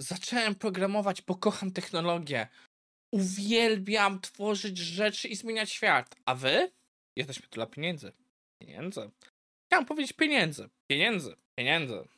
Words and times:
zacząłem 0.00 0.54
programować, 0.54 1.22
bo 1.22 1.34
kocham 1.34 1.72
technologię. 1.72 2.48
Uwielbiam 3.12 4.20
tworzyć 4.20 4.78
rzeczy 4.78 5.28
i 5.28 5.36
zmieniać 5.36 5.70
świat. 5.70 6.16
A 6.24 6.34
wy? 6.34 6.70
Jesteśmy 7.16 7.48
tu 7.48 7.54
dla 7.54 7.66
pieniędzy. 7.66 8.12
Pieniędzy. 8.62 9.10
Chciałem 9.66 9.86
powiedzieć 9.86 10.12
pieniędzy. 10.12 10.68
Pieniędzy. 10.90 11.36
Pieniędzy. 11.58 12.08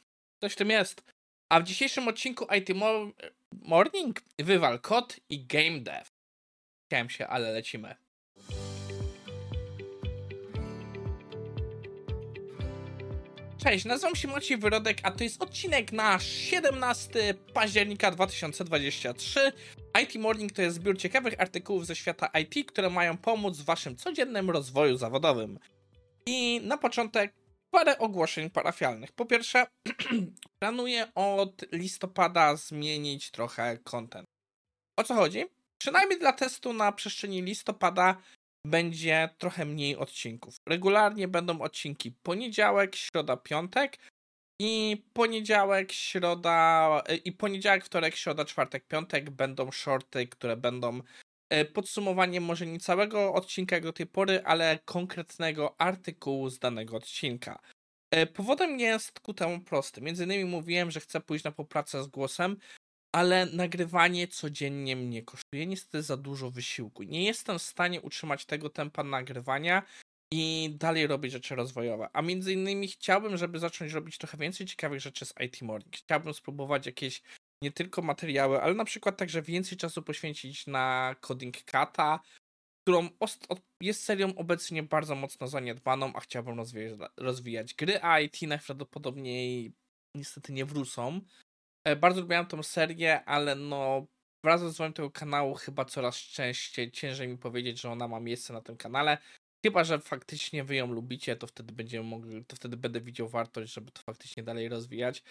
Coś 0.40 0.52
w 0.52 0.56
tym 0.56 0.70
jest. 0.70 1.02
A 1.52 1.60
w 1.60 1.64
dzisiejszym 1.64 2.08
odcinku 2.08 2.46
IT 2.58 2.68
Morning 3.52 4.22
wywal 4.38 4.80
kod 4.80 5.20
i 5.28 5.46
game 5.46 5.80
dev. 5.80 6.10
Chciałem 6.86 7.10
się, 7.10 7.26
ale 7.26 7.52
lecimy. 7.52 7.96
Cześć, 13.62 13.84
nazywam 13.84 14.16
się 14.16 14.28
Maciej 14.28 14.58
Wyrodek, 14.58 14.98
a 15.02 15.10
to 15.10 15.24
jest 15.24 15.42
odcinek 15.42 15.92
na 15.92 16.18
17 16.18 17.34
października 17.54 18.10
2023. 18.10 19.52
IT 20.02 20.14
Morning 20.14 20.52
to 20.52 20.62
jest 20.62 20.76
zbiór 20.76 20.98
ciekawych 20.98 21.40
artykułów 21.40 21.86
ze 21.86 21.96
świata 21.96 22.26
IT, 22.26 22.66
które 22.66 22.90
mają 22.90 23.16
pomóc 23.16 23.58
w 23.58 23.64
waszym 23.64 23.96
codziennym 23.96 24.50
rozwoju 24.50 24.96
zawodowym. 24.96 25.58
I 26.26 26.60
na 26.64 26.78
początek 26.78 27.34
parę 27.70 27.98
ogłoszeń 27.98 28.50
parafialnych. 28.50 29.12
Po 29.12 29.26
pierwsze, 29.26 29.66
planuję 30.60 31.14
od 31.14 31.72
listopada 31.72 32.56
zmienić 32.56 33.30
trochę 33.30 33.78
content. 33.78 34.26
O 34.96 35.04
co 35.04 35.14
chodzi? 35.14 35.44
Przynajmniej 35.78 36.18
dla 36.18 36.32
testu 36.32 36.72
na 36.72 36.92
przestrzeni 36.92 37.42
listopada 37.42 38.16
będzie 38.66 39.28
trochę 39.38 39.64
mniej 39.64 39.96
odcinków. 39.96 40.56
Regularnie 40.68 41.28
będą 41.28 41.60
odcinki 41.60 42.12
poniedziałek, 42.22 42.96
środa, 42.96 43.36
piątek 43.36 43.98
i 44.60 45.02
poniedziałek, 45.12 45.92
środa 45.92 47.02
e, 47.06 47.16
i 47.16 47.32
poniedziałek, 47.32 47.84
wtorek, 47.84 48.16
środa, 48.16 48.44
czwartek, 48.44 48.86
piątek 48.86 49.30
będą 49.30 49.70
shorty, 49.70 50.26
które 50.26 50.56
będą 50.56 51.00
e, 51.50 51.64
podsumowaniem 51.64 52.44
może 52.44 52.66
nie 52.66 52.80
całego 52.80 53.34
odcinka 53.34 53.80
do 53.80 53.92
tej 53.92 54.06
pory, 54.06 54.42
ale 54.44 54.78
konkretnego 54.84 55.80
artykułu 55.80 56.50
z 56.50 56.58
danego 56.58 56.96
odcinka. 56.96 57.58
E, 58.10 58.26
powodem 58.26 58.80
jest 58.80 59.20
ku 59.20 59.34
temu 59.34 59.60
prosty. 59.60 60.00
Między 60.00 60.24
innymi 60.24 60.44
mówiłem, 60.44 60.90
że 60.90 61.00
chcę 61.00 61.20
pójść 61.20 61.44
na 61.44 61.52
popracę 61.52 62.02
z 62.02 62.06
głosem, 62.06 62.56
ale 63.14 63.46
nagrywanie 63.46 64.28
codziennie 64.28 64.96
mnie 64.96 65.22
kosztuje 65.22 65.66
niestety 65.66 66.02
za 66.02 66.16
dużo 66.16 66.50
wysiłku. 66.50 67.02
Nie 67.02 67.24
jestem 67.24 67.58
w 67.58 67.62
stanie 67.62 68.00
utrzymać 68.00 68.44
tego 68.44 68.70
tempa 68.70 69.04
nagrywania 69.04 69.82
i 70.32 70.70
dalej 70.78 71.06
robić 71.06 71.32
rzeczy 71.32 71.54
rozwojowe. 71.54 72.08
A 72.12 72.22
między 72.22 72.52
innymi 72.52 72.88
chciałbym, 72.88 73.36
żeby 73.36 73.58
zacząć 73.58 73.92
robić 73.92 74.18
trochę 74.18 74.38
więcej 74.38 74.66
ciekawych 74.66 75.00
rzeczy 75.00 75.26
z 75.26 75.34
IT 75.44 75.62
Morning. 75.62 75.96
Chciałbym 75.96 76.34
spróbować 76.34 76.86
jakieś 76.86 77.22
nie 77.62 77.72
tylko 77.72 78.02
materiały, 78.02 78.62
ale 78.62 78.74
na 78.74 78.84
przykład 78.84 79.16
także 79.16 79.42
więcej 79.42 79.78
czasu 79.78 80.02
poświęcić 80.02 80.66
na 80.66 81.16
Coding 81.20 81.64
Kata, 81.64 82.20
którą 82.84 83.08
jest 83.80 84.04
serią 84.04 84.34
obecnie 84.34 84.82
bardzo 84.82 85.14
mocno 85.14 85.48
zaniedbaną, 85.48 86.12
a 86.14 86.20
chciałbym 86.20 86.56
rozwijać, 86.56 87.10
rozwijać 87.16 87.74
gry 87.74 88.00
IT, 88.24 88.42
najprawdopodobniej 88.42 89.72
niestety 90.16 90.52
nie 90.52 90.64
wrócą. 90.64 91.20
E, 91.84 91.96
bardzo 91.96 92.20
lubiłem 92.20 92.46
tą 92.46 92.62
serię, 92.62 93.24
ale 93.24 93.54
no 93.54 94.06
wraz 94.44 94.60
z 94.60 94.64
rozwojem 94.64 94.92
tego 94.92 95.10
kanału 95.10 95.54
chyba 95.54 95.84
coraz 95.84 96.16
częściej 96.16 96.90
ciężej 96.90 97.28
mi 97.28 97.38
powiedzieć, 97.38 97.80
że 97.80 97.90
ona 97.90 98.08
ma 98.08 98.20
miejsce 98.20 98.52
na 98.52 98.60
tym 98.60 98.76
kanale. 98.76 99.18
Chyba, 99.66 99.84
że 99.84 99.98
faktycznie 99.98 100.64
wy 100.64 100.74
ją 100.74 100.92
lubicie, 100.92 101.36
to 101.36 101.46
wtedy 101.46 101.72
będziemy 101.72 102.08
mogli, 102.08 102.44
to 102.44 102.56
wtedy 102.56 102.76
będę 102.76 103.00
widział 103.00 103.28
wartość, 103.28 103.72
żeby 103.72 103.90
to 103.90 104.02
faktycznie 104.02 104.42
dalej 104.42 104.68
rozwijać. 104.68 105.22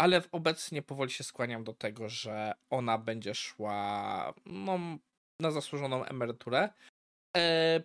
Ale 0.00 0.22
obecnie 0.32 0.82
powoli 0.82 1.10
się 1.10 1.24
skłaniam 1.24 1.64
do 1.64 1.72
tego, 1.72 2.08
że 2.08 2.52
ona 2.70 2.98
będzie 2.98 3.34
szła 3.34 4.34
no, 4.46 4.78
na 5.42 5.50
zasłużoną 5.50 6.04
emeryturę. 6.04 6.68
E, 7.36 7.82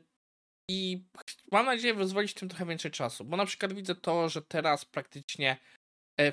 I 0.70 1.04
mam 1.52 1.66
nadzieję 1.66 1.94
wyzwolić 1.94 2.34
tym 2.34 2.50
trochę 2.50 2.66
więcej 2.66 2.92
czasu, 2.92 3.26
bo 3.26 3.38
na 3.38 3.46
przykład 3.46 3.74
widzę 3.74 3.96
to, 3.96 4.30
że 4.30 4.42
teraz 4.42 4.86
praktycznie 4.86 5.58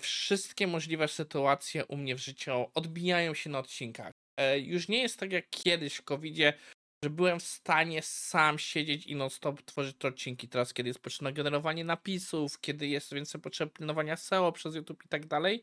wszystkie 0.01 0.67
możliwe 0.67 1.09
sytuacje 1.09 1.85
u 1.85 1.97
mnie 1.97 2.15
w 2.15 2.19
życiu 2.19 2.51
odbijają 2.75 3.35
się 3.35 3.51
na 3.51 3.59
odcinkach. 3.59 4.13
E, 4.37 4.59
już 4.59 4.89
nie 4.89 5.03
jest 5.03 5.21
tak 5.21 5.33
jak 5.33 5.51
kiedyś 5.51 5.95
w 5.95 6.03
covid 6.03 6.37
że 7.05 7.11
byłem 7.11 7.41
w 7.41 7.43
stanie 7.43 8.03
sam 8.03 8.59
siedzieć 8.59 9.07
i 9.07 9.17
non-stop 9.17 9.63
tworzyć 9.63 9.97
te 9.99 10.09
odcinki. 10.09 10.49
Teraz, 10.49 10.75
kiedy 10.75 10.89
jest 10.89 11.01
potrzebne 11.01 11.33
generowanie 11.33 11.85
napisów, 11.85 12.61
kiedy 12.61 12.87
jest 12.87 13.15
więcej 13.15 13.41
potrzeby 13.41 13.73
pilnowania 13.73 14.17
SEO 14.17 14.53
przez 14.53 14.75
YouTube 14.75 15.05
i 15.05 15.09
tak 15.09 15.27
dalej, 15.27 15.63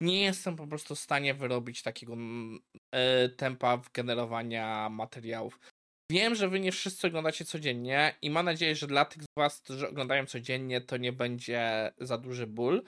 nie 0.00 0.22
jestem 0.22 0.56
po 0.56 0.66
prostu 0.66 0.94
w 0.94 0.98
stanie 0.98 1.34
wyrobić 1.34 1.82
takiego 1.82 2.12
mm, 2.12 2.60
e, 2.94 3.28
tempa 3.28 3.76
w 3.76 3.92
generowania 3.92 4.88
materiałów. 4.88 5.60
Wiem, 6.12 6.34
że 6.34 6.48
wy 6.48 6.60
nie 6.60 6.72
wszyscy 6.72 7.06
oglądacie 7.06 7.44
codziennie 7.44 8.14
i 8.22 8.30
mam 8.30 8.44
nadzieję, 8.44 8.76
że 8.76 8.86
dla 8.86 9.04
tych 9.04 9.22
z 9.22 9.26
was, 9.36 9.60
którzy 9.60 9.88
oglądają 9.88 10.26
codziennie, 10.26 10.80
to 10.80 10.96
nie 10.96 11.12
będzie 11.12 11.92
za 11.98 12.18
duży 12.18 12.46
ból, 12.46 12.82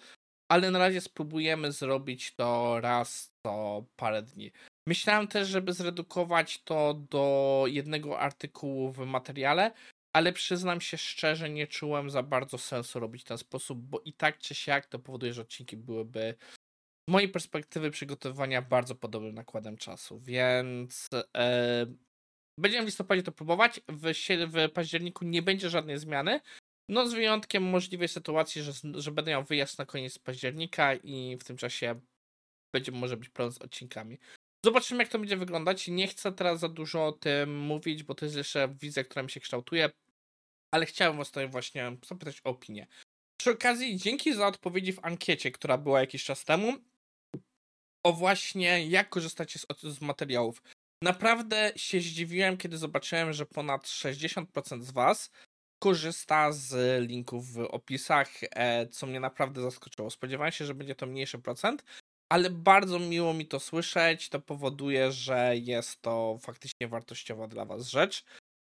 ale 0.51 0.71
na 0.71 0.79
razie 0.79 1.01
spróbujemy 1.01 1.73
zrobić 1.73 2.35
to 2.35 2.81
raz 2.81 3.33
co 3.43 3.85
parę 3.97 4.23
dni. 4.23 4.53
Myślałem 4.87 5.29
też, 5.29 5.49
żeby 5.49 5.73
zredukować 5.73 6.63
to 6.63 6.95
do 6.95 7.65
jednego 7.67 8.21
artykułu 8.21 8.93
w 8.93 8.99
materiale, 8.99 9.73
ale 10.13 10.33
przyznam 10.33 10.81
się 10.81 10.97
szczerze, 10.97 11.51
nie 11.51 11.67
czułem 11.67 12.11
za 12.11 12.23
bardzo 12.23 12.59
sensu 12.59 13.01
robić 13.01 13.23
w 13.23 13.25
ten 13.25 13.39
sposób, 13.39 13.79
bo 13.79 14.01
i 14.05 14.13
tak 14.13 14.39
czy 14.39 14.55
siak 14.55 14.87
to 14.87 14.99
powoduje, 14.99 15.33
że 15.33 15.43
odcinki 15.43 15.77
byłyby 15.77 16.35
z 17.09 17.13
mojej 17.13 17.29
perspektywy 17.29 17.91
przygotowywania 17.91 18.63
bardzo 18.63 18.95
podobnym 18.95 19.35
nakładem 19.35 19.77
czasu, 19.77 20.21
więc 20.21 21.09
e, 21.37 21.87
będziemy 22.59 22.83
w 22.83 22.87
listopadzie 22.87 23.23
to 23.23 23.33
próbować. 23.33 23.81
W, 23.89 24.13
w 24.47 24.73
październiku 24.73 25.25
nie 25.25 25.43
będzie 25.43 25.71
żadnej 25.71 25.99
zmiany, 25.99 26.41
no 26.91 27.09
z 27.09 27.15
wyjątkiem 27.15 27.63
możliwej 27.63 28.09
sytuacji, 28.09 28.63
że, 28.63 28.73
że 28.95 29.11
będę 29.11 29.31
miał 29.31 29.45
wyjazd 29.45 29.79
na 29.79 29.87
koniec 29.87 30.19
października 30.19 30.95
i 30.95 31.37
w 31.41 31.45
tym 31.45 31.57
czasie 31.57 32.01
będzie 32.75 32.93
może 32.93 33.17
być 33.17 33.29
problem 33.29 33.53
z 33.53 33.59
odcinkami. 33.59 34.19
Zobaczymy, 34.65 35.03
jak 35.03 35.13
to 35.13 35.19
będzie 35.19 35.37
wyglądać. 35.37 35.89
Nie 35.89 36.09
chcę 36.09 36.33
teraz 36.33 36.61
za 36.61 36.69
dużo 36.69 37.07
o 37.07 37.13
tym 37.13 37.59
mówić, 37.59 38.03
bo 38.03 38.15
to 38.15 38.25
jest 38.25 38.37
jeszcze 38.37 38.75
wizja, 38.81 39.05
która 39.05 39.23
mi 39.23 39.31
się 39.31 39.41
kształtuje, 39.41 39.91
ale 40.75 40.87
chciałem 40.87 41.17
was 41.17 41.29
tutaj 41.29 41.49
właśnie 41.49 41.97
zapytać 42.07 42.41
o 42.45 42.51
opinię. 42.51 42.87
Przy 43.41 43.51
okazji, 43.51 43.97
dzięki 43.97 44.35
za 44.35 44.47
odpowiedzi 44.47 44.93
w 44.93 45.05
ankiecie, 45.05 45.51
która 45.51 45.79
była 45.79 46.01
jakiś 46.01 46.25
czas 46.25 46.45
temu, 46.45 46.77
o 48.07 48.13
właśnie 48.13 48.87
jak 48.87 49.09
korzystacie 49.09 49.59
z, 49.59 49.67
z 49.83 50.01
materiałów. 50.01 50.63
Naprawdę 51.03 51.73
się 51.77 52.01
zdziwiłem, 52.01 52.57
kiedy 52.57 52.79
zobaczyłem, 52.79 53.33
że 53.33 53.47
ponad 53.47 53.83
60% 53.87 54.83
z 54.83 54.91
Was 54.91 55.31
korzysta 55.81 56.53
z 56.53 57.03
linków 57.09 57.53
w 57.53 57.59
opisach, 57.59 58.31
e, 58.43 58.87
co 58.87 59.07
mnie 59.07 59.21
naprawdę 59.21 59.63
zaskoczyło. 59.63 60.11
Spodziewałem 60.11 60.53
się, 60.53 60.65
że 60.65 60.75
będzie 60.75 60.95
to 60.95 61.07
mniejszy 61.07 61.39
procent, 61.39 61.85
ale 62.33 62.51
bardzo 62.51 62.99
miło 62.99 63.35
mi 63.35 63.47
to 63.47 63.61
słyszeć. 63.61 64.29
To 64.29 64.41
powoduje, 64.41 65.13
że 65.13 65.53
jest 65.57 66.03
to 66.03 66.39
faktycznie 66.43 66.89
wartościowa 66.89 67.49
dla 67.49 67.65
Was 67.65 67.89
rzecz. 67.89 68.25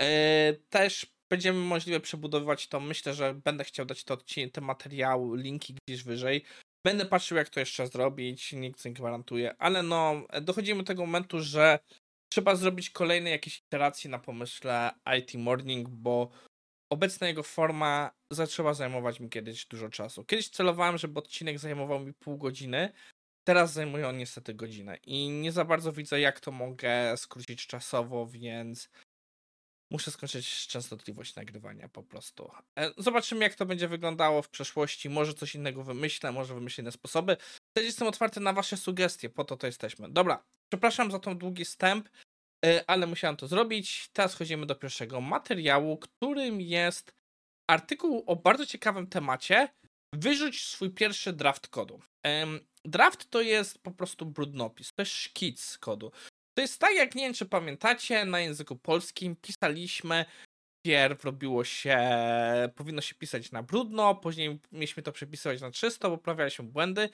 E, 0.02 0.54
też 0.70 1.16
będziemy 1.32 1.60
możliwe 1.60 2.00
przebudowywać 2.00 2.68
to. 2.68 2.80
Myślę, 2.80 3.14
że 3.14 3.34
będę 3.34 3.64
chciał 3.64 3.86
dać 3.86 4.04
to 4.04 4.14
odcinek, 4.14 4.54
ten 4.54 4.64
materiał, 4.64 5.34
linki 5.34 5.76
gdzieś 5.88 6.04
wyżej. 6.04 6.44
Będę 6.86 7.06
patrzył, 7.06 7.38
jak 7.38 7.50
to 7.50 7.60
jeszcze 7.60 7.88
zrobić, 7.88 8.54
nikt 8.54 8.86
nie 8.86 8.94
gwarantuje, 8.94 9.56
ale 9.58 9.84
no, 9.84 10.28
dochodzimy 10.42 10.84
do 10.84 10.88
tego 10.88 11.06
momentu, 11.06 11.42
że 11.42 11.80
trzeba 12.34 12.56
zrobić 12.56 12.90
kolejne 12.90 13.30
jakieś 13.30 13.58
iteracje 13.60 14.10
na 14.10 14.20
pomyśle 14.20 14.92
IT 15.20 15.34
Morning, 15.34 15.90
bo 15.90 16.30
obecna 16.96 17.28
jego 17.28 17.44
forma 17.44 18.12
zaczęła 18.32 18.74
zajmować 18.74 19.20
mi 19.20 19.30
kiedyś 19.30 19.66
dużo 19.66 19.90
czasu. 19.90 20.24
Kiedyś 20.24 20.50
celowałem, 20.50 20.98
żeby 20.98 21.20
odcinek 21.20 21.60
zajmował 21.60 22.00
mi 22.00 22.14
pół 22.14 22.38
godziny, 22.38 22.92
teraz 23.44 23.74
zajmuje 23.74 24.08
on 24.08 24.18
niestety 24.18 24.54
godzinę 24.54 24.98
i 25.04 25.30
nie 25.30 25.52
za 25.52 25.66
bardzo 25.66 25.92
widzę, 25.92 26.20
jak 26.20 26.40
to 26.40 26.52
mogę 26.52 27.18
skrócić 27.18 27.68
czasowo, 27.68 28.28
więc 28.28 28.90
muszę 29.92 30.12
skończyć 30.12 30.68
częstotliwość 30.68 31.36
nagrywania 31.36 31.90
po 31.90 32.04
prostu. 32.04 32.52
E, 32.80 32.92
zobaczymy, 32.98 33.44
jak 33.44 33.56
to 33.56 33.66
będzie 33.66 33.88
wyglądało 33.88 34.42
w 34.42 34.50
przeszłości. 34.50 35.10
Może 35.10 35.34
coś 35.34 35.56
innego 35.56 35.84
wymyślę, 35.84 36.32
może 36.32 36.54
wymyślę 36.54 36.82
inne 36.82 36.92
sposoby. 36.92 37.38
Też 37.74 37.86
jestem 37.86 38.08
otwarty 38.08 38.40
na 38.40 38.54
Wasze 38.54 38.78
sugestie, 38.78 39.30
po 39.30 39.44
to 39.44 39.58
to 39.58 39.68
jesteśmy. 39.68 40.10
Dobra, 40.10 40.44
przepraszam 40.70 41.12
za 41.12 41.20
tą 41.20 41.38
długi 41.38 41.66
wstęp. 41.66 42.10
E, 42.66 42.84
ale 42.90 43.08
musiałem 43.08 43.38
to 43.38 43.48
zrobić. 43.48 44.10
Teraz 44.14 44.36
chodzimy 44.36 44.66
do 44.66 44.76
pierwszego 44.76 45.22
materiału, 45.22 45.98
którym 45.98 46.62
jest 46.62 47.16
artykuł 47.70 48.24
o 48.28 48.36
bardzo 48.36 48.66
ciekawym 48.66 49.08
temacie. 49.08 49.70
Wyrzuć 50.14 50.66
swój 50.66 50.90
pierwszy 50.90 51.34
draft 51.34 51.68
kodu. 51.68 52.02
Draft 52.86 53.30
to 53.30 53.42
jest 53.42 53.84
po 53.84 53.92
prostu 53.92 54.26
brudnopis, 54.26 54.94
to 54.94 55.02
jest 55.02 55.12
szkic 55.12 55.78
kodu. 55.78 56.12
To 56.54 56.62
jest 56.62 56.80
tak, 56.80 56.96
jak 56.96 57.16
nie 57.16 57.24
wiem, 57.24 57.34
czy 57.34 57.46
pamiętacie, 57.46 58.26
na 58.26 58.40
języku 58.40 58.76
polskim 58.76 59.36
pisaliśmy, 59.36 60.26
pierw 60.86 61.24
robiło 61.24 61.64
się, 61.64 62.00
powinno 62.76 63.02
się 63.02 63.16
pisać 63.16 63.52
na 63.52 63.64
brudno, 63.64 64.16
później 64.16 64.60
mieliśmy 64.72 65.04
to 65.04 65.12
przepisywać 65.12 65.62
na 65.62 65.72
czysto, 65.72 66.10
poprawialiśmy 66.10 66.66
błędy. 66.66 67.10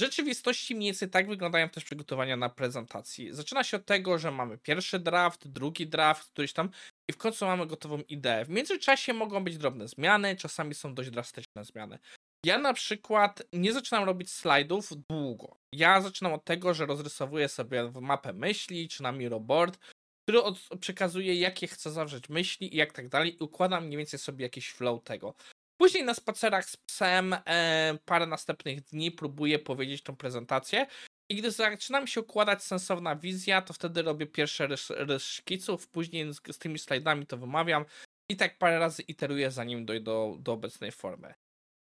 W 0.00 0.02
rzeczywistości 0.02 0.74
mniej 0.74 0.88
więcej 0.88 1.10
tak 1.10 1.28
wyglądają 1.28 1.68
też 1.68 1.84
przygotowania 1.84 2.36
na 2.36 2.48
prezentacji. 2.48 3.34
Zaczyna 3.34 3.64
się 3.64 3.76
od 3.76 3.86
tego, 3.86 4.18
że 4.18 4.30
mamy 4.30 4.58
pierwszy 4.58 4.98
draft, 4.98 5.48
drugi 5.48 5.86
draft, 5.86 6.30
któryś 6.30 6.52
tam 6.52 6.70
i 7.10 7.12
w 7.12 7.16
końcu 7.16 7.46
mamy 7.46 7.66
gotową 7.66 7.98
ideę. 8.08 8.44
W 8.44 8.48
międzyczasie 8.48 9.12
mogą 9.12 9.44
być 9.44 9.58
drobne 9.58 9.88
zmiany, 9.88 10.36
czasami 10.36 10.74
są 10.74 10.94
dość 10.94 11.10
drastyczne 11.10 11.64
zmiany. 11.64 11.98
Ja 12.46 12.58
na 12.58 12.74
przykład 12.74 13.42
nie 13.52 13.72
zaczynam 13.72 14.04
robić 14.04 14.30
slajdów 14.30 14.88
długo. 15.10 15.56
Ja 15.72 16.00
zaczynam 16.00 16.32
od 16.32 16.44
tego, 16.44 16.74
że 16.74 16.86
rozrysowuję 16.86 17.48
sobie 17.48 17.92
mapę 18.00 18.32
myśli, 18.32 18.88
czy 18.88 19.02
na 19.02 19.12
Miroboard, 19.12 19.78
który 20.24 20.42
od, 20.42 20.58
przekazuje, 20.80 21.34
jakie 21.34 21.66
chcę 21.66 21.90
zawrzeć 21.90 22.28
myśli 22.28 22.74
i 22.74 22.76
jak 22.76 22.92
tak 22.92 23.08
dalej, 23.08 23.36
i 23.36 23.44
układam 23.44 23.86
mniej 23.86 23.98
więcej 23.98 24.18
sobie 24.18 24.44
jakiś 24.44 24.70
flow 24.70 25.04
tego. 25.04 25.34
Później 25.78 26.04
na 26.04 26.14
spacerach 26.14 26.70
z 26.70 26.76
psem 26.76 27.36
e, 27.46 27.98
parę 28.04 28.26
następnych 28.26 28.80
dni 28.80 29.10
próbuję 29.10 29.58
powiedzieć 29.58 30.02
tą 30.02 30.16
prezentację. 30.16 30.86
I 31.30 31.36
gdy 31.36 31.50
zaczyna 31.50 32.00
mi 32.00 32.08
się 32.08 32.20
układać 32.20 32.64
sensowna 32.64 33.16
wizja, 33.16 33.62
to 33.62 33.72
wtedy 33.72 34.02
robię 34.02 34.26
pierwsze 34.26 34.66
rys, 34.66 35.24
szkiców, 35.24 35.88
później 35.88 36.32
z, 36.32 36.40
z, 36.50 36.58
tymi 36.58 36.78
slajdami 36.78 37.26
to 37.26 37.36
wymawiam 37.36 37.84
i 38.30 38.36
tak 38.36 38.58
parę 38.58 38.78
razy 38.78 39.02
iteruję, 39.02 39.50
zanim 39.50 39.86
dojdę 39.86 40.04
do, 40.04 40.36
do 40.38 40.52
obecnej 40.52 40.92
formy. 40.92 41.34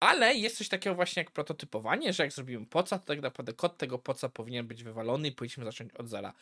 Ale 0.03 0.35
jest 0.35 0.57
coś 0.57 0.69
takiego 0.69 0.95
właśnie 0.95 1.23
jak 1.23 1.31
prototypowanie, 1.31 2.13
że 2.13 2.23
jak 2.23 2.33
zrobimy 2.33 2.65
poca, 2.65 2.99
to 2.99 3.05
tak 3.05 3.21
naprawdę 3.21 3.53
kod 3.53 3.77
tego 3.77 3.99
poca 3.99 4.29
powinien 4.29 4.67
być 4.67 4.83
wywalony 4.83 5.27
i 5.27 5.31
powinniśmy 5.31 5.65
zacząć 5.65 5.93
od 5.93 6.07
zera. 6.07 6.33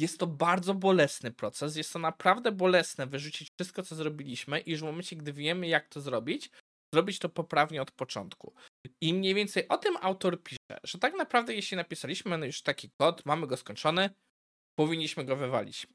Jest 0.00 0.18
to 0.18 0.26
bardzo 0.26 0.74
bolesny 0.74 1.32
proces, 1.32 1.76
jest 1.76 1.92
to 1.92 1.98
naprawdę 1.98 2.52
bolesne 2.52 3.06
wyrzucić 3.06 3.48
wszystko, 3.58 3.82
co 3.82 3.94
zrobiliśmy 3.94 4.60
i 4.60 4.70
już 4.70 4.80
w 4.80 4.84
momencie, 4.84 5.16
gdy 5.16 5.32
wiemy, 5.32 5.68
jak 5.68 5.88
to 5.88 6.00
zrobić, 6.00 6.50
zrobić 6.94 7.18
to 7.18 7.28
poprawnie 7.28 7.82
od 7.82 7.90
początku. 7.90 8.54
I 9.00 9.14
mniej 9.14 9.34
więcej 9.34 9.68
o 9.68 9.76
tym 9.78 9.96
autor 10.00 10.42
pisze, 10.42 10.80
że 10.84 10.98
tak 10.98 11.14
naprawdę 11.14 11.54
jeśli 11.54 11.76
napisaliśmy 11.76 12.46
już 12.46 12.62
taki 12.62 12.90
kod, 12.90 13.26
mamy 13.26 13.46
go 13.46 13.56
skończony, 13.56 14.10
powinniśmy 14.78 15.24
go 15.24 15.36
wywalić. 15.36 15.86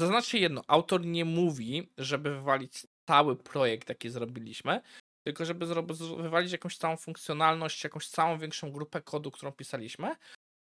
Zaznaczcie 0.00 0.38
jedno, 0.38 0.62
autor 0.66 1.06
nie 1.06 1.24
mówi, 1.24 1.92
żeby 1.98 2.30
wywalić 2.30 2.86
cały 3.08 3.36
projekt, 3.36 3.88
jaki 3.88 4.10
zrobiliśmy, 4.10 4.80
tylko 5.26 5.44
żeby 5.44 5.66
wywalić 6.22 6.52
jakąś 6.52 6.76
całą 6.76 6.96
funkcjonalność, 6.96 7.84
jakąś 7.84 8.08
całą 8.08 8.38
większą 8.38 8.72
grupę 8.72 9.02
kodu, 9.02 9.30
którą 9.30 9.52
pisaliśmy 9.52 10.16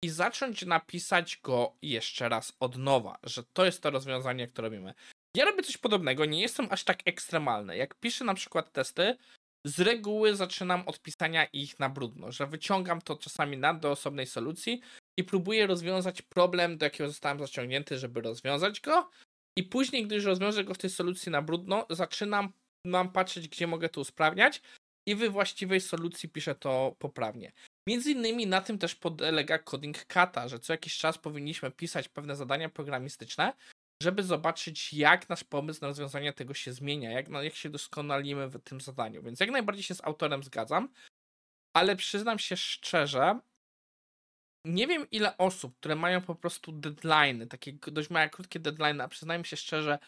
i 0.04 0.10
zacząć 0.10 0.66
napisać 0.66 1.40
go 1.44 1.78
jeszcze 1.82 2.30
raz 2.30 2.54
od 2.60 2.78
nowa, 2.78 3.18
że 3.24 3.44
to 3.44 3.66
jest 3.66 3.84
to 3.84 3.90
rozwiązanie, 3.90 4.48
które 4.48 4.70
robimy. 4.70 4.94
Ja 5.38 5.46
robię 5.46 5.64
coś 5.64 5.78
podobnego, 5.78 6.26
nie 6.26 6.42
jestem 6.42 6.68
aż 6.70 6.84
tak 6.84 7.00
ekstremalny. 7.06 7.78
Jak 7.78 7.96
piszę 7.96 8.24
na 8.24 8.34
przykład 8.34 8.72
testy, 8.72 9.18
z 9.66 9.80
reguły 9.80 10.36
zaczynam 10.36 10.88
od 10.88 11.02
pisania 11.02 11.46
ich 11.46 11.80
na 11.80 11.90
brudno, 11.90 12.32
że 12.32 12.48
wyciągam 12.48 13.02
to 13.02 13.16
czasami 13.16 13.58
na 13.58 13.74
do 13.74 13.92
osobnej 13.92 14.28
solucji 14.28 14.82
i 15.18 15.24
próbuję 15.24 15.68
rozwiązać 15.68 16.22
problem, 16.22 16.78
do 16.78 16.86
jakiego 16.86 17.08
zostałem 17.08 17.40
zaciągnięty, 17.40 17.98
żeby 17.98 18.22
rozwiązać 18.22 18.82
go. 18.82 19.10
I 19.58 19.64
później, 19.64 20.06
gdy 20.06 20.16
już 20.16 20.26
rozwiążę 20.26 20.64
go 20.64 20.74
w 20.74 20.78
tej 20.78 20.90
solucji 20.90 21.32
na 21.32 21.42
brudno, 21.42 21.86
zaczynam 21.90 22.54
mam 22.86 23.12
patrzeć, 23.12 23.48
gdzie 23.48 23.68
mogę 23.68 23.90
to 23.90 24.02
usprawniać 24.02 24.62
i 25.08 25.16
we 25.16 25.30
właściwej 25.30 25.82
solucji 25.82 26.30
piszę 26.30 26.56
to 26.56 26.96
poprawnie. 27.00 27.52
Między 27.88 28.12
innymi 28.12 28.48
na 28.48 28.62
tym 28.62 28.78
też 28.78 28.96
podlega 28.96 29.60
Coding 29.60 30.06
Kata, 30.06 30.48
że 30.48 30.60
co 30.60 30.74
jakiś 30.74 30.98
czas 30.98 31.18
powinniśmy 31.18 31.72
pisać 31.72 32.10
pewne 32.10 32.36
zadania 32.36 32.70
programistyczne, 32.70 33.54
żeby 34.02 34.24
zobaczyć, 34.24 34.94
jak 34.94 35.30
nasz 35.30 35.44
pomysł 35.44 35.82
na 35.82 35.88
rozwiązanie 35.88 36.34
tego 36.34 36.54
się 36.54 36.74
zmienia, 36.74 37.12
jak, 37.12 37.30
jak 37.30 37.56
się 37.56 37.70
doskonalimy 37.70 38.48
w 38.48 38.60
tym 38.60 38.82
zadaniu. 38.82 39.24
Więc 39.24 39.40
jak 39.40 39.52
najbardziej 39.52 39.84
się 39.84 39.96
z 39.96 40.04
autorem 40.04 40.44
zgadzam, 40.44 40.90
ale 41.76 41.96
przyznam 41.96 42.40
się 42.40 42.58
szczerze, 42.58 43.40
nie 44.66 44.88
wiem 44.88 45.10
ile 45.12 45.38
osób, 45.38 45.78
które 45.78 45.96
mają 45.96 46.22
po 46.22 46.36
prostu 46.36 46.72
deadline, 46.72 47.48
takie 47.48 47.74
dość 47.74 48.10
małe, 48.10 48.30
krótkie 48.30 48.60
deadline, 48.60 49.02
a 49.02 49.08
przyznajmy 49.08 49.46
się 49.46 49.58
szczerze, 49.58 50.00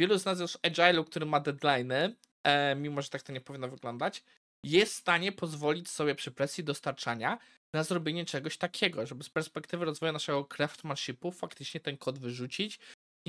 wielu 0.00 0.18
z 0.18 0.24
nas 0.24 0.40
już 0.40 0.58
Agile'u, 0.58 1.04
który 1.04 1.26
ma 1.26 1.40
deadline'y, 1.40 2.14
e, 2.44 2.74
mimo 2.74 3.02
że 3.02 3.08
tak 3.08 3.22
to 3.22 3.32
nie 3.32 3.40
powinno 3.40 3.68
wyglądać, 3.68 4.24
jest 4.64 4.92
w 4.92 4.96
stanie 4.96 5.32
pozwolić 5.32 5.88
sobie 5.88 6.14
przy 6.14 6.30
presji 6.30 6.64
dostarczania 6.64 7.38
na 7.74 7.82
zrobienie 7.82 8.24
czegoś 8.24 8.58
takiego, 8.58 9.06
żeby 9.06 9.24
z 9.24 9.30
perspektywy 9.30 9.84
rozwoju 9.84 10.12
naszego 10.12 10.44
craftsmanshipu 10.44 11.32
faktycznie 11.32 11.80
ten 11.80 11.96
kod 11.96 12.18
wyrzucić 12.18 12.78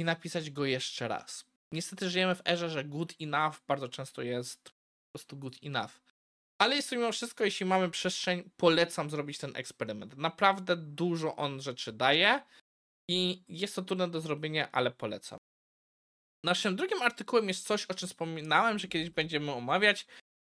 i 0.02 0.04
napisać 0.04 0.50
go 0.52 0.66
jeszcze 0.66 1.08
raz. 1.08 1.46
Niestety 1.74 2.10
żyjemy 2.10 2.36
w 2.36 2.48
erze, 2.48 2.70
że 2.70 2.84
good 2.84 3.14
enough 3.22 3.56
bardzo 3.68 3.90
często 3.90 4.22
jest 4.22 4.64
po 4.64 5.12
prostu 5.14 5.38
good 5.38 5.58
enough. 5.64 5.92
Ale 6.62 6.76
jest 6.76 6.90
to 6.90 6.96
mimo 6.96 7.12
wszystko, 7.12 7.46
jeśli 7.46 7.66
mamy 7.66 7.90
przestrzeń, 7.90 8.50
polecam 8.58 9.10
zrobić 9.10 9.38
ten 9.38 9.56
eksperyment. 9.56 10.18
Naprawdę 10.18 10.76
dużo 10.76 11.36
on 11.36 11.62
rzeczy 11.62 11.94
daje 11.94 12.42
i 13.10 13.44
jest 13.48 13.76
to 13.76 13.82
trudne 13.82 14.08
do 14.08 14.22
zrobienia, 14.22 14.72
ale 14.72 14.92
polecam. 14.92 15.40
Naszym 16.46 16.76
drugim 16.76 17.02
artykułem 17.02 17.48
jest 17.48 17.68
coś, 17.68 17.86
o 17.86 17.94
czym 17.94 18.08
wspominałem, 18.08 18.80
że 18.80 18.88
kiedyś 18.88 19.10
będziemy 19.10 19.52
omawiać. 19.52 20.08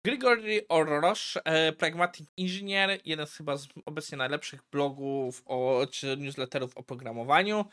Grigory 0.06 0.66
Orosz, 0.68 1.38
e, 1.44 1.72
Pragmatic 1.72 2.28
Engineer, 2.38 3.00
jeden 3.04 3.26
z 3.26 3.36
chyba 3.36 3.56
z 3.56 3.68
obecnie 3.86 4.18
najlepszych 4.18 4.62
blogów 4.72 5.42
o, 5.46 5.86
czy 5.90 6.16
newsletterów 6.16 6.76
o 6.76 6.82
programowaniu. 6.82 7.64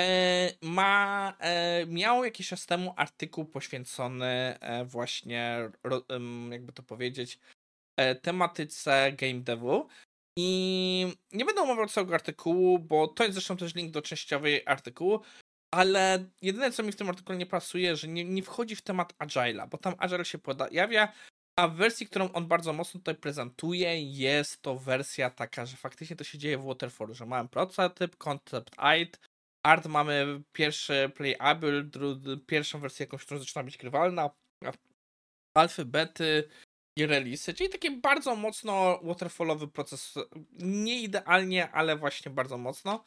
E, 0.00 0.52
ma, 0.62 1.36
e, 1.40 1.86
miał 1.86 2.24
jakiś 2.24 2.48
czas 2.48 2.66
temu 2.66 2.94
artykuł 2.96 3.44
poświęcony 3.44 4.26
e, 4.60 4.84
właśnie, 4.84 5.70
jakby 6.50 6.72
to 6.72 6.82
powiedzieć, 6.82 7.38
tematyce 8.22 9.12
game 9.12 9.40
devu. 9.40 9.88
I 10.38 11.16
nie 11.32 11.44
będę 11.44 11.62
omawiał 11.62 11.88
całego 11.88 12.14
artykułu, 12.14 12.78
bo 12.78 13.08
to 13.08 13.24
jest 13.24 13.34
zresztą 13.34 13.56
też 13.56 13.74
link 13.74 13.90
do 13.90 14.02
częściowej 14.02 14.62
artykułu, 14.66 15.20
ale 15.74 16.24
jedyne 16.42 16.72
co 16.72 16.82
mi 16.82 16.92
w 16.92 16.96
tym 16.96 17.08
artykule 17.08 17.38
nie 17.38 17.46
pasuje, 17.46 17.96
że 17.96 18.08
nie, 18.08 18.24
nie 18.24 18.42
wchodzi 18.42 18.76
w 18.76 18.82
temat 18.82 19.14
Agile'a, 19.18 19.68
bo 19.68 19.78
tam 19.78 19.94
Agile 19.98 20.24
się 20.24 20.38
pojawia, 20.38 21.12
a 21.58 21.68
w 21.68 21.76
wersji, 21.76 22.06
którą 22.06 22.32
on 22.32 22.46
bardzo 22.46 22.72
mocno 22.72 23.00
tutaj 23.00 23.14
prezentuje, 23.14 24.02
jest 24.02 24.62
to 24.62 24.76
wersja 24.76 25.30
taka, 25.30 25.66
że 25.66 25.76
faktycznie 25.76 26.16
to 26.16 26.24
się 26.24 26.38
dzieje 26.38 26.58
w 26.58 26.64
Waterfallu, 26.64 27.14
że 27.14 27.26
mamy 27.26 27.48
prototyp, 27.48 28.16
concept 28.16 28.74
art, 28.76 29.18
art 29.66 29.86
mamy 29.86 30.42
pierwszy 30.52 31.10
playable, 31.14 31.90
pierwszą 32.46 32.80
wersję 32.80 33.04
jakąś, 33.04 33.24
która 33.24 33.40
zaczyna 33.40 33.64
być 33.64 33.76
grywalna, 33.76 34.30
alfy, 35.54 35.84
bety 35.84 36.48
i 36.98 37.06
release, 37.06 37.54
czyli 37.56 37.68
taki 37.70 38.00
bardzo 38.00 38.36
mocno 38.36 39.00
waterfallowy 39.02 39.68
proces, 39.68 40.14
nie 40.58 41.02
idealnie, 41.02 41.70
ale 41.70 41.96
właśnie 41.96 42.32
bardzo 42.32 42.58
mocno. 42.58 43.04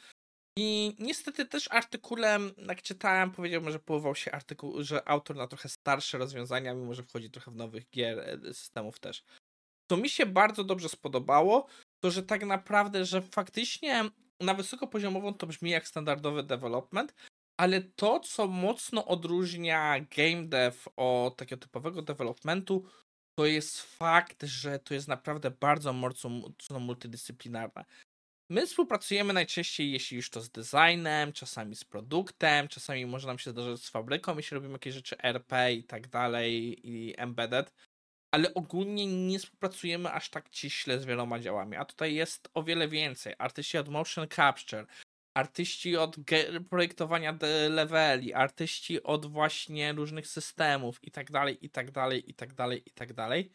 I 0.57 0.95
niestety 0.99 1.45
też 1.45 1.71
artykułem, 1.71 2.51
jak 2.67 2.81
czytałem, 2.81 3.31
powiedziałbym, 3.31 3.71
że 3.71 3.79
połował 3.79 4.15
się 4.15 4.31
artykuł, 4.31 4.83
że 4.83 5.07
autor 5.07 5.35
na 5.35 5.47
trochę 5.47 5.69
starsze 5.69 6.17
rozwiązania, 6.17 6.73
mimo 6.73 6.93
że 6.93 7.03
wchodzi 7.03 7.31
trochę 7.31 7.51
w 7.51 7.55
nowych 7.55 7.89
gier, 7.89 8.19
e, 8.19 8.53
systemów 8.53 8.99
też. 8.99 9.23
To 9.87 9.97
mi 9.97 10.09
się 10.09 10.25
bardzo 10.25 10.63
dobrze 10.63 10.89
spodobało, 10.89 11.67
to 12.03 12.11
że 12.11 12.23
tak 12.23 12.45
naprawdę, 12.45 13.05
że 13.05 13.21
faktycznie 13.21 14.09
na 14.39 14.53
wysokopoziomową 14.53 15.33
to 15.33 15.47
brzmi 15.47 15.69
jak 15.69 15.87
standardowy 15.87 16.43
development, 16.43 17.15
ale 17.59 17.81
to, 17.81 18.19
co 18.19 18.47
mocno 18.47 19.05
odróżnia 19.05 19.99
game 19.99 20.47
dev 20.47 20.77
od 20.95 21.37
takiego 21.37 21.61
typowego 21.61 22.01
developmentu, 22.01 22.85
to 23.39 23.45
jest 23.45 23.81
fakt, 23.81 24.43
że 24.43 24.79
to 24.79 24.93
jest 24.93 25.07
naprawdę 25.07 25.51
bardzo 25.51 25.93
mocno 25.93 26.79
multidyscyplinarne. 26.79 27.85
My 28.51 28.67
współpracujemy 28.67 29.33
najczęściej, 29.33 29.91
jeśli 29.91 30.17
już 30.17 30.29
to 30.29 30.41
z 30.41 30.49
designem, 30.49 31.33
czasami 31.33 31.75
z 31.75 31.83
produktem, 31.83 32.67
czasami 32.67 33.05
może 33.05 33.27
nam 33.27 33.39
się 33.39 33.51
zdarzyć 33.51 33.83
z 33.83 33.89
fabryką, 33.89 34.37
jeśli 34.37 34.55
robimy 34.55 34.73
jakieś 34.73 34.93
rzeczy 34.93 35.17
RP 35.17 35.73
i 35.73 35.83
tak 35.83 36.07
dalej, 36.07 36.79
i 36.89 37.13
embedded, 37.17 37.73
ale 38.31 38.53
ogólnie 38.53 39.07
nie 39.07 39.39
współpracujemy 39.39 40.11
aż 40.11 40.29
tak 40.29 40.49
ciśle 40.49 40.99
z 40.99 41.05
wieloma 41.05 41.39
działami, 41.39 41.75
a 41.75 41.85
tutaj 41.85 42.15
jest 42.15 42.49
o 42.53 42.63
wiele 42.63 42.87
więcej. 42.87 43.35
Artyści 43.37 43.77
od 43.77 43.89
motion 43.89 44.27
capture, 44.27 44.85
artyści 45.37 45.97
od 45.97 46.15
projektowania 46.69 47.37
leveli, 47.69 48.33
artyści 48.33 49.03
od 49.03 49.25
właśnie 49.25 49.93
różnych 49.93 50.27
systemów 50.27 51.03
i 51.03 51.11
tak 51.11 51.31
dalej, 51.31 51.65
i 51.65 51.69
tak 51.69 51.91
dalej, 51.91 52.29
i 52.29 52.33
tak 52.33 52.53
dalej, 52.53 52.83
i 52.85 52.91
tak 52.91 53.13
dalej. 53.13 53.51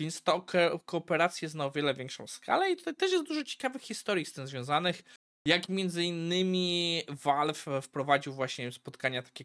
Więc 0.00 0.22
ta 0.22 0.40
kooperacja 0.84 1.46
jest 1.46 1.54
na 1.54 1.66
o 1.66 1.70
wiele 1.70 1.94
większą 1.94 2.26
skalę 2.26 2.70
i 2.70 2.76
tutaj 2.76 2.94
też 2.94 3.12
jest 3.12 3.24
dużo 3.24 3.44
ciekawych 3.44 3.82
historii 3.82 4.24
z 4.24 4.32
tym 4.32 4.46
związanych. 4.46 5.02
Jak 5.46 5.68
między 5.68 6.04
innymi 6.04 7.02
Valve 7.08 7.66
wprowadził 7.82 8.32
właśnie 8.32 8.72
spotkania 8.72 9.22
takie 9.22 9.44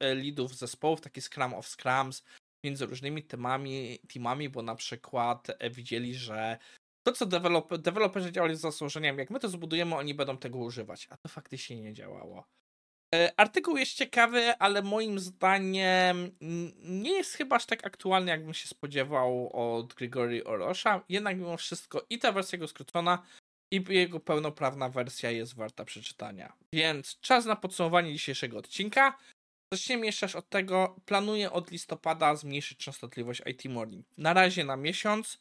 e, 0.00 0.14
leadów 0.14 0.56
zespołów, 0.56 1.00
taki 1.00 1.20
Scrum 1.20 1.54
of 1.54 1.66
Scrums 1.68 2.22
między 2.68 2.86
różnymi 2.86 3.22
temami, 3.22 3.98
teamami, 4.12 4.48
bo 4.48 4.62
na 4.62 4.74
przykład 4.74 5.46
e, 5.58 5.70
widzieli, 5.70 6.14
że 6.14 6.58
to, 7.06 7.12
co 7.12 7.26
develop, 7.26 7.76
deweloperzy 7.76 8.32
działali 8.32 8.56
z 8.56 8.60
założeniem, 8.60 9.18
jak 9.18 9.30
my 9.30 9.40
to 9.40 9.48
zbudujemy, 9.48 9.96
oni 9.96 10.14
będą 10.14 10.36
tego 10.36 10.58
używać, 10.58 11.06
a 11.10 11.16
to 11.16 11.28
faktycznie 11.28 11.80
nie 11.80 11.92
działało. 11.92 12.44
E, 13.14 13.32
artykuł 13.36 13.76
jest 13.76 13.92
ciekawy, 13.92 14.56
ale 14.58 14.82
moim 14.82 15.18
zdaniem 15.18 16.30
nie 16.82 17.12
jest 17.12 17.34
chyba 17.34 17.56
aż 17.56 17.66
tak 17.66 17.86
aktualny, 17.86 18.30
jakbym 18.30 18.54
się 18.54 18.68
spodziewał 18.68 19.50
od 19.52 19.94
Grigory 19.94 20.44
Orosza. 20.44 21.04
Jednak 21.08 21.36
mimo 21.36 21.56
wszystko 21.56 22.06
i 22.10 22.18
ta 22.18 22.32
wersja 22.32 22.58
go 22.58 22.68
skrócona, 22.68 23.22
i 23.72 23.84
jego 23.88 24.20
pełnoprawna 24.20 24.88
wersja 24.88 25.30
jest 25.30 25.54
warta 25.54 25.84
przeczytania. 25.84 26.52
Więc 26.72 27.20
czas 27.20 27.44
na 27.44 27.56
podsumowanie 27.56 28.12
dzisiejszego 28.12 28.58
odcinka. 28.58 29.18
Zaczniemy 29.72 30.06
jeszcze 30.06 30.38
od 30.38 30.48
tego. 30.48 30.96
Planuję 31.04 31.52
od 31.52 31.70
listopada 31.70 32.36
zmniejszyć 32.36 32.78
częstotliwość 32.78 33.42
IT 33.46 33.64
Morning. 33.64 34.06
Na 34.16 34.32
razie 34.32 34.64
na 34.64 34.76
miesiąc. 34.76 35.38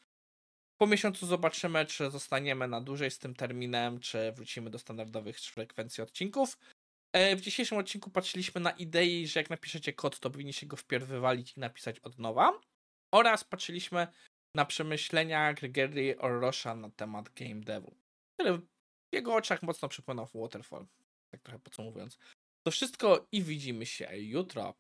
Po 0.78 0.88
miesiącu 0.88 1.28
zobaczymy, 1.28 1.86
czy 1.86 2.12
zostaniemy 2.12 2.68
na 2.68 2.82
dłużej 2.82 3.12
z 3.12 3.20
tym 3.20 3.36
terminem, 3.36 4.00
czy 4.00 4.32
wrócimy 4.32 4.70
do 4.70 4.80
standardowych 4.80 5.40
frekwencji 5.40 6.04
odcinków. 6.04 6.58
E, 7.14 7.36
w 7.36 7.42
dzisiejszym 7.42 7.78
odcinku 7.78 8.10
patrzyliśmy 8.10 8.62
na 8.62 8.72
idei, 8.72 9.28
że 9.28 9.40
jak 9.40 9.50
napiszecie 9.50 9.94
kod, 9.94 10.20
to 10.20 10.30
powinniście 10.30 10.66
go 10.66 10.76
wpierw 10.76 11.08
wywalić 11.08 11.58
i 11.58 11.60
napisać 11.60 12.00
od 12.00 12.20
nowa. 12.20 12.60
Oraz 13.12 13.44
patrzyliśmy 13.44 14.08
na 14.56 14.66
przemyślenia 14.66 15.54
Gregory 15.54 16.16
Orrosha 16.20 16.76
na 16.76 16.90
temat 16.90 17.30
game 17.30 17.62
devu, 17.62 17.96
który 18.34 18.58
w 18.58 18.68
jego 19.14 19.36
oczach 19.36 19.64
mocno 19.64 19.90
przypomniał 19.90 20.28
Waterfall, 20.36 20.88
tak 21.32 21.42
trochę 21.42 21.60
podsumowując. 21.60 22.18
To 22.68 22.72
wszystko 22.72 23.28
i 23.32 23.44
widzimy 23.44 23.86
się 23.86 24.18
jutro. 24.18 24.74